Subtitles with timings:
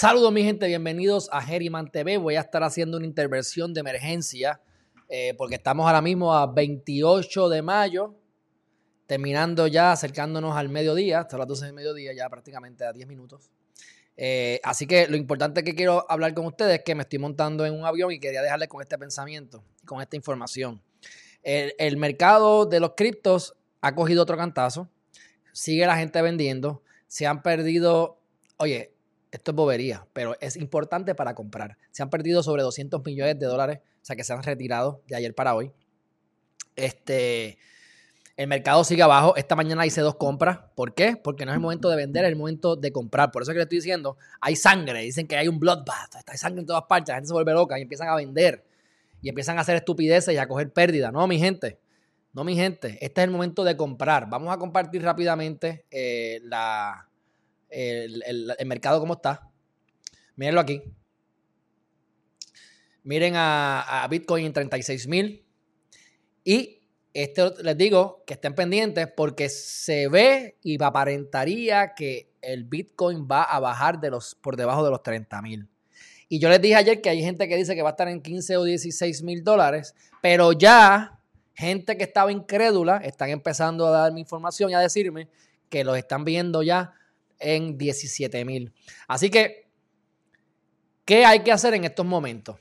[0.00, 2.18] Saludos mi gente, bienvenidos a Geriman TV.
[2.18, 4.60] Voy a estar haciendo una intervención de emergencia
[5.08, 8.14] eh, porque estamos ahora mismo a 28 de mayo,
[9.08, 13.50] terminando ya, acercándonos al mediodía, hasta las 12 del mediodía, ya prácticamente a 10 minutos.
[14.16, 17.66] Eh, así que lo importante que quiero hablar con ustedes es que me estoy montando
[17.66, 20.80] en un avión y quería dejarles con este pensamiento, con esta información.
[21.42, 24.88] El, el mercado de los criptos ha cogido otro cantazo,
[25.52, 28.20] sigue la gente vendiendo, se han perdido,
[28.58, 28.92] oye,
[29.30, 31.76] esto es bobería, pero es importante para comprar.
[31.90, 35.16] Se han perdido sobre 200 millones de dólares, o sea que se han retirado de
[35.16, 35.72] ayer para hoy.
[36.76, 37.58] Este,
[38.36, 39.34] el mercado sigue abajo.
[39.36, 40.60] Esta mañana hice dos compras.
[40.76, 41.16] ¿Por qué?
[41.16, 43.32] Porque no es el momento de vender, es el momento de comprar.
[43.32, 45.00] Por eso es que le estoy diciendo, hay sangre.
[45.00, 47.08] Dicen que hay un bloodbath, hay sangre en todas partes.
[47.08, 48.64] La gente se vuelve loca y empiezan a vender.
[49.20, 51.10] Y empiezan a hacer estupideces y a coger pérdida.
[51.10, 51.80] No, mi gente.
[52.32, 52.96] No, mi gente.
[53.00, 54.28] Este es el momento de comprar.
[54.30, 57.07] Vamos a compartir rápidamente eh, la,
[57.70, 59.50] el, mercado como está.
[60.36, 60.82] Mírenlo aquí.
[63.02, 65.44] Miren a, Bitcoin en 36 mil.
[66.44, 66.82] Y
[67.14, 73.42] esto les digo que estén pendientes porque se ve y aparentaría que el Bitcoin va
[73.42, 75.68] a bajar de los, por debajo de los 30 mil.
[76.28, 78.20] Y yo les dije ayer que hay gente que dice que va a estar en
[78.20, 81.18] 15 o 16 mil dólares, pero ya
[81.54, 85.28] gente que estaba incrédula están empezando a darme información y a decirme
[85.68, 86.92] que los están viendo ya
[87.38, 88.72] en 17 mil.
[89.06, 89.70] Así que,
[91.04, 92.56] ¿qué hay que hacer en estos momentos?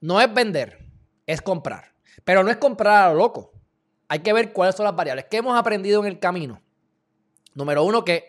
[0.00, 0.78] No es vender,
[1.26, 1.92] es comprar.
[2.24, 3.52] Pero no es comprar a lo loco.
[4.08, 5.26] Hay que ver cuáles son las variables.
[5.30, 6.62] ¿Qué hemos aprendido en el camino?
[7.54, 8.28] Número uno, que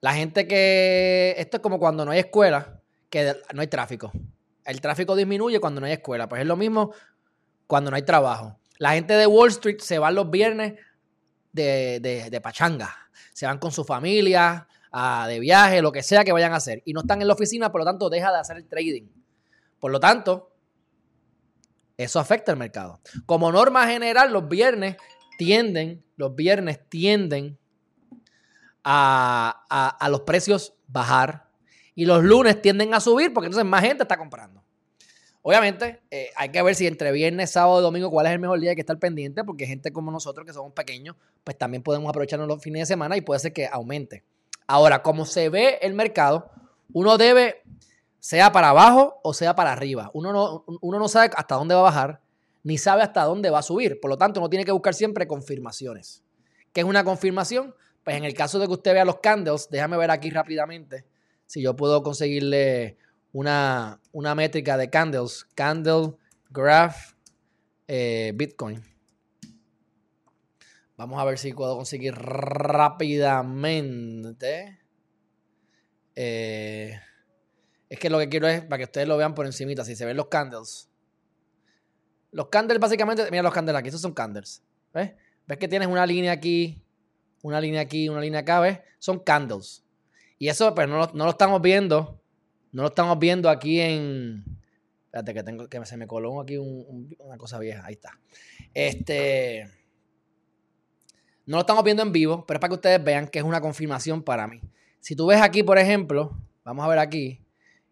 [0.00, 1.34] la gente que...
[1.36, 4.10] Esto es como cuando no hay escuela, que no hay tráfico.
[4.64, 6.28] El tráfico disminuye cuando no hay escuela.
[6.28, 6.92] Pues es lo mismo
[7.66, 8.58] cuando no hay trabajo.
[8.78, 10.74] La gente de Wall Street se va los viernes
[11.52, 13.10] de, de, de pachanga.
[13.32, 16.82] Se van con su familia, de viaje, lo que sea que vayan a hacer.
[16.84, 19.08] Y no están en la oficina, por lo tanto, deja de hacer el trading.
[19.78, 20.50] Por lo tanto,
[21.96, 23.00] eso afecta al mercado.
[23.26, 24.96] Como norma general, los viernes
[25.38, 27.58] tienden, los viernes tienden
[28.84, 31.48] a, los precios bajar
[31.94, 34.64] y los lunes tienden a subir porque entonces más gente está comprando.
[35.42, 38.60] Obviamente, eh, hay que ver si entre viernes, sábado y domingo cuál es el mejor
[38.60, 42.46] día que estar pendiente porque gente como nosotros que somos pequeños, pues también podemos aprovecharnos
[42.46, 44.24] los fines de semana y puede ser que aumente.
[44.70, 46.48] Ahora, como se ve el mercado,
[46.92, 47.64] uno debe,
[48.20, 50.12] sea para abajo o sea para arriba.
[50.14, 52.20] Uno no, uno no sabe hasta dónde va a bajar,
[52.62, 53.98] ni sabe hasta dónde va a subir.
[53.98, 56.22] Por lo tanto, uno tiene que buscar siempre confirmaciones.
[56.72, 57.74] ¿Qué es una confirmación?
[58.04, 61.04] Pues en el caso de que usted vea los candles, déjame ver aquí rápidamente
[61.46, 62.96] si yo puedo conseguirle
[63.32, 65.48] una, una métrica de candles.
[65.56, 66.12] Candle,
[66.48, 67.14] graph,
[67.88, 68.84] eh, Bitcoin.
[71.00, 74.80] Vamos a ver si puedo conseguir rápidamente.
[76.14, 77.00] Eh,
[77.88, 80.04] es que lo que quiero es para que ustedes lo vean por encimita, si se
[80.04, 80.90] ven los candles.
[82.32, 84.62] Los candles básicamente, mira los candles aquí, estos son candles.
[84.92, 85.14] ¿Ves?
[85.46, 86.84] ¿Ves que tienes una línea aquí,
[87.40, 88.60] una línea aquí, una línea acá?
[88.60, 88.80] ¿Ves?
[88.98, 89.82] Son candles.
[90.38, 92.20] Y eso, pues no lo, no lo estamos viendo.
[92.72, 94.44] No lo estamos viendo aquí en...
[95.06, 97.86] Espérate que, tengo, que se me coló aquí una cosa vieja.
[97.86, 98.20] Ahí está.
[98.74, 99.79] Este...
[101.50, 103.60] No lo estamos viendo en vivo, pero es para que ustedes vean que es una
[103.60, 104.60] confirmación para mí.
[105.00, 106.30] Si tú ves aquí, por ejemplo,
[106.62, 107.40] vamos a ver aquí,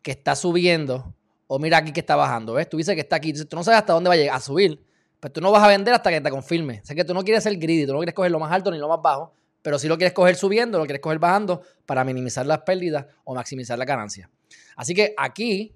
[0.00, 1.14] que está subiendo,
[1.48, 2.66] o mira aquí que está bajando, ¿ves?
[2.66, 4.82] Tú dices que está aquí, tú no sabes hasta dónde va a llegar a subir,
[5.20, 6.80] pero tú no vas a vender hasta que te confirme.
[6.82, 8.78] Sé que tú no quieres ser greedy, tú no quieres coger lo más alto ni
[8.78, 12.46] lo más bajo, pero si lo quieres coger subiendo, lo quieres coger bajando para minimizar
[12.46, 14.30] las pérdidas o maximizar la ganancia.
[14.76, 15.74] Así que aquí,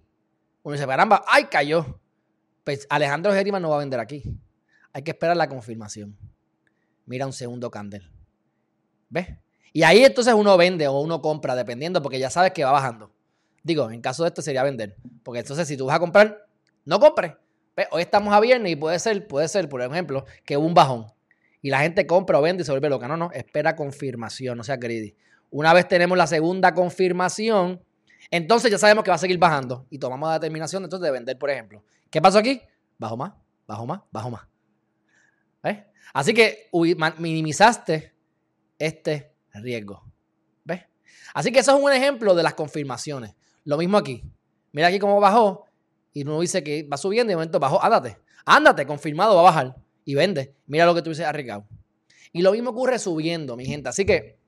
[0.63, 2.01] uno dice, caramba, ¡ay, cayó!
[2.65, 4.23] Pues Alejandro Geriman no va a vender aquí.
[4.95, 6.17] Hay que esperar la confirmación
[7.07, 8.03] mira un segundo candle.
[9.09, 9.29] ¿Ves?
[9.73, 13.13] Y ahí entonces uno vende o uno compra, dependiendo, porque ya sabes que va bajando.
[13.63, 14.97] Digo, en caso de esto sería vender.
[15.23, 16.47] Porque entonces si tú vas a comprar,
[16.85, 17.35] no compres.
[17.91, 21.07] Hoy estamos a viernes y puede ser, puede ser, por ejemplo, que hubo un bajón.
[21.61, 23.07] Y la gente compra o vende y se vuelve loca.
[23.07, 25.15] No, no, espera confirmación, no sea greedy.
[25.51, 27.83] Una vez tenemos la segunda confirmación,
[28.31, 29.87] entonces ya sabemos que va a seguir bajando.
[29.91, 31.85] Y tomamos la determinación entonces de vender, por ejemplo.
[32.11, 32.63] ¿Qué pasó aquí?
[32.99, 33.33] Bajo más,
[33.67, 34.56] bajo más, bajo más.
[36.13, 36.71] Así que
[37.19, 38.15] minimizaste
[38.79, 40.03] este riesgo.
[40.65, 40.83] ¿Ves?
[41.35, 43.35] Así que eso es un ejemplo de las confirmaciones.
[43.65, 44.23] Lo mismo aquí.
[44.73, 45.67] Mira aquí cómo bajó
[46.13, 47.83] y uno dice que va subiendo y de momento bajó.
[47.83, 50.55] Ándate, ándate, confirmado, va a bajar y vende.
[50.67, 51.67] Mira lo que tú dices arriesgado.
[52.33, 53.89] Y lo mismo ocurre subiendo, mi gente.
[53.89, 54.39] Así que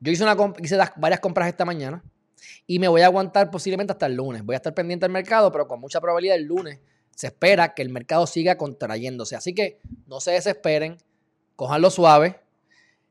[0.00, 0.24] yo hice
[0.96, 2.02] varias compras esta mañana
[2.66, 4.42] y me voy a aguantar posiblemente hasta el lunes.
[4.42, 6.80] Voy a estar pendiente del mercado, pero con mucha probabilidad el lunes
[7.14, 9.36] se espera que el mercado siga contrayéndose.
[9.36, 10.98] Así que no se desesperen,
[11.56, 12.40] cojanlo suave.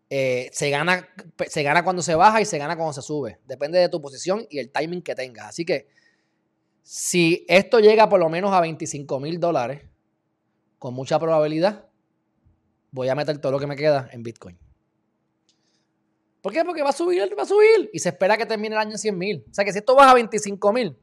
[0.10, 1.08] Eh, se, gana,
[1.48, 3.40] se gana cuando se baja y se gana cuando se sube.
[3.48, 5.48] Depende de tu posición y el timing que tengas.
[5.48, 5.88] Así que
[6.84, 9.84] si esto llega por lo menos a 25 mil dólares,
[10.80, 11.86] con mucha probabilidad,
[12.92, 14.58] voy a meter todo lo que me queda en Bitcoin.
[16.42, 16.66] ¿Por qué?
[16.66, 17.90] Porque va a subir, va a subir.
[17.94, 19.46] Y se espera que termine el año en 100 mil.
[19.50, 20.98] O sea que si esto baja a 25 mil,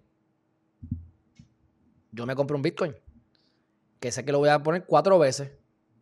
[2.13, 2.95] yo me compro un Bitcoin.
[4.01, 5.51] Que sé que lo voy a poner cuatro veces.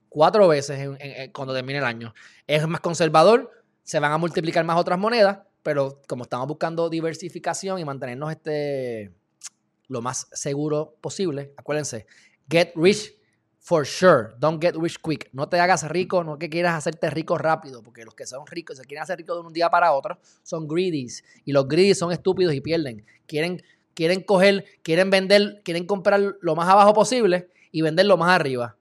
[0.08, 0.98] Cuatro veces
[1.32, 2.14] cuando termine el año.
[2.46, 3.50] Es más conservador.
[3.82, 5.38] Se van a multiplicar más otras monedas.
[5.62, 9.12] Pero como estamos buscando diversificación y mantenernos este,
[9.88, 12.06] lo más seguro posible, acuérdense,
[12.48, 13.12] get rich
[13.58, 14.28] for sure.
[14.38, 15.28] Don't get rich quick.
[15.32, 18.76] No te hagas rico, no que quieras hacerte rico rápido, porque los que son ricos,
[18.76, 21.24] se quieren hacer ricos de un día para otro, son greedies.
[21.44, 23.04] Y los greedies son estúpidos y pierden.
[23.26, 23.60] Quieren,
[23.96, 28.76] quieren coger, quieren vender, quieren comprar lo más abajo posible y venderlo más arriba.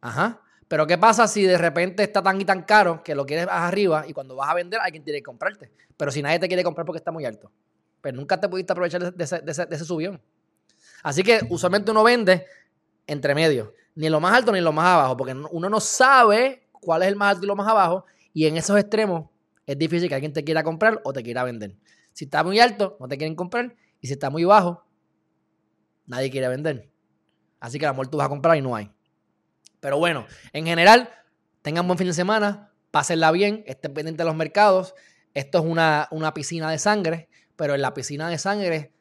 [0.00, 0.40] Ajá.
[0.66, 4.04] Pero ¿qué pasa si de repente está tan y tan caro que lo quieres arriba
[4.08, 5.70] y cuando vas a vender alguien tiene que comprarte?
[5.96, 7.52] Pero si nadie te quiere comprar porque está muy alto.
[8.00, 10.20] Pero nunca te pudiste aprovechar de ese, de ese, de ese subión.
[11.02, 12.46] Así que usualmente uno vende
[13.06, 17.02] entre medio ni lo más alto ni lo más abajo, porque uno no sabe cuál
[17.02, 19.28] es el más alto y lo más abajo, y en esos extremos
[19.66, 21.76] es difícil que alguien te quiera comprar o te quiera vender.
[22.12, 24.84] Si está muy alto, no te quieren comprar, y si está muy bajo,
[26.06, 26.90] nadie quiere vender.
[27.58, 28.90] Así que a lo mejor tú vas a comprar y no hay.
[29.80, 31.10] Pero bueno, en general,
[31.62, 34.94] tengan buen fin de semana, pásenla bien, estén pendientes de los mercados.
[35.34, 38.92] Esto es una, una piscina de sangre, pero en la piscina de sangre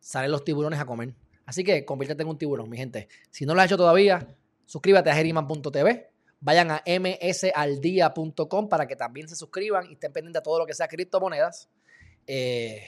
[0.00, 1.14] salen los tiburones a comer.
[1.44, 3.08] Así que conviértete en un tiburón, mi gente.
[3.30, 6.10] Si no lo has hecho todavía, suscríbete a geriman.tv.
[6.40, 10.74] Vayan a msaldia.com para que también se suscriban y estén pendientes de todo lo que
[10.74, 11.68] sea criptomonedas.
[12.26, 12.84] Eh,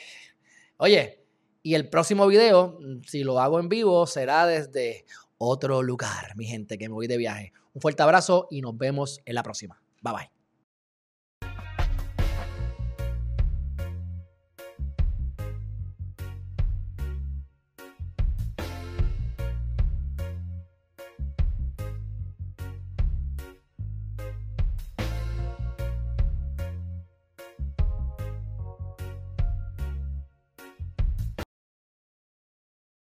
[0.77, 1.24] oye,
[1.65, 5.07] y el próximo video, si lo hago en vivo, será desde
[5.39, 7.53] otro lugar, mi gente, que me voy de viaje.
[7.73, 9.81] Un fuerte abrazo y nos vemos en la próxima.
[10.03, 10.34] Bye bye.